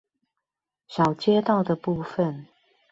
[0.87, 2.47] 小街道的部分